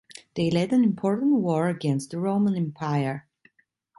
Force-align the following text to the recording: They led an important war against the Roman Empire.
They 0.33 0.49
led 0.49 0.73
an 0.73 0.83
important 0.83 1.41
war 1.41 1.69
against 1.69 2.09
the 2.09 2.17
Roman 2.19 2.55
Empire. 2.55 3.27